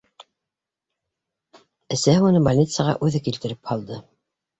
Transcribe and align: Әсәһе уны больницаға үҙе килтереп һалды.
Әсәһе 1.95 2.15
уны 2.29 2.41
больницаға 2.47 2.95
үҙе 3.09 3.21
килтереп 3.29 3.71
һалды. 3.73 4.01